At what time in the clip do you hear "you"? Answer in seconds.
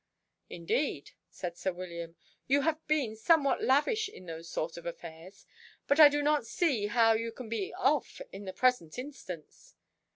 2.47-2.61, 7.13-7.31